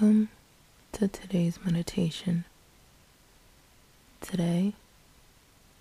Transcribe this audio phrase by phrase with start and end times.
[0.00, 0.28] Welcome
[0.92, 2.44] to today's meditation.
[4.20, 4.74] Today,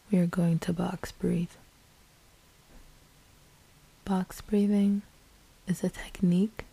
[0.10, 1.52] we are going to box breathe.
[4.06, 5.04] Box breathing
[5.68, 6.66] is a technique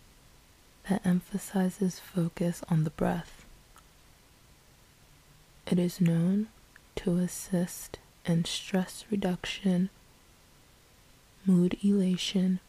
[0.89, 3.45] that emphasizes focus on the breath.
[5.67, 6.47] It is known
[6.97, 9.91] to assist in stress reduction,
[11.45, 12.61] mood elation,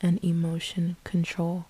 [0.00, 1.64] and emotion control.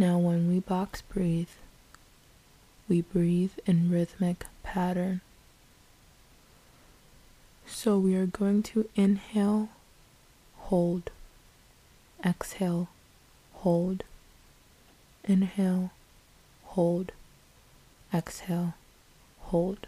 [0.00, 1.50] Now, when we box breathe,
[2.88, 5.20] we breathe in rhythmic pattern.
[7.66, 9.68] So we are going to inhale,
[10.56, 11.10] hold,
[12.24, 12.88] exhale,
[13.56, 14.04] hold,
[15.24, 15.90] inhale,
[16.64, 17.12] hold,
[18.14, 18.72] exhale,
[19.40, 19.86] hold.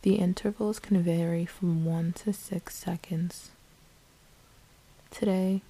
[0.00, 3.50] The intervals can vary from 1 to 6 seconds.
[5.10, 5.60] Today,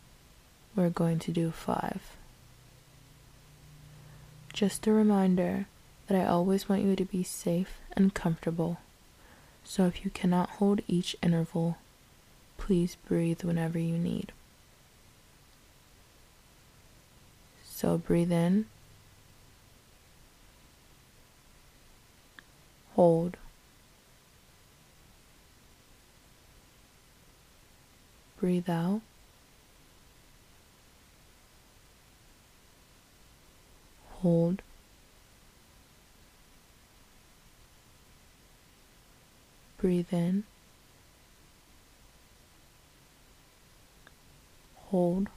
[0.74, 2.16] we're going to do five.
[4.52, 5.66] Just a reminder
[6.06, 8.78] that I always want you to be safe and comfortable.
[9.64, 11.78] So if you cannot hold each interval,
[12.58, 14.32] please breathe whenever you need.
[17.64, 18.66] So breathe in,
[22.94, 23.36] hold,
[28.38, 29.00] breathe out.
[34.22, 34.62] Hold.
[39.78, 40.44] Breathe in.
[44.90, 45.28] Hold.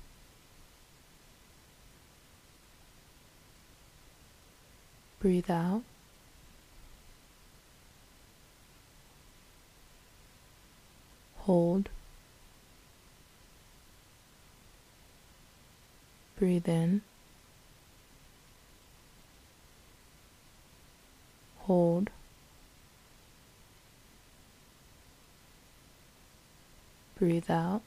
[5.19, 5.81] Breathe out.
[11.39, 11.89] Hold.
[16.37, 17.01] Breathe in
[21.65, 22.09] hold.
[27.17, 27.81] Breathe out.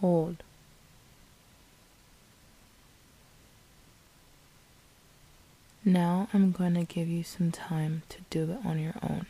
[0.00, 0.42] Hold.
[5.84, 9.26] Now I'm going to give you some time to do it on your own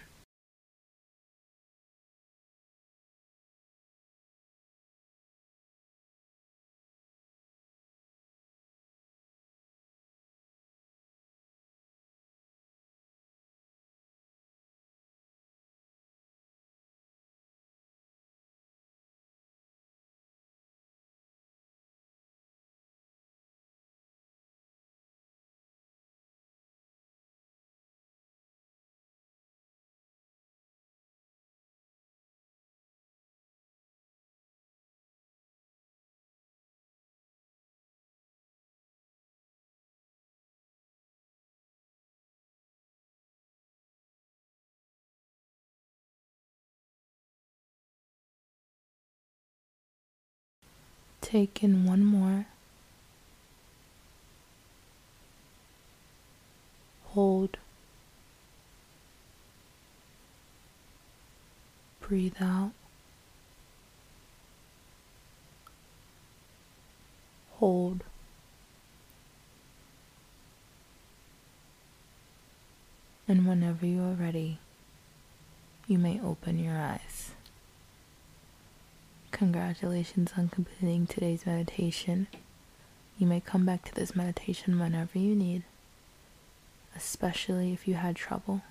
[51.30, 52.46] take in one more.
[57.10, 57.56] Hold.
[62.00, 62.72] Breathe out.
[67.58, 68.02] Hold.
[73.28, 74.58] And whenever you are ready,
[75.86, 77.30] you may open your eyes.
[79.32, 82.26] Congratulations on completing today's meditation.
[83.18, 85.62] You may come back to this meditation whenever you need,
[86.94, 88.62] especially if you had trouble.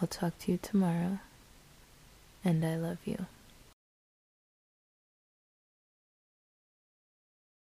[0.00, 1.18] I'll talk to you tomorrow,
[2.44, 3.26] and I love you.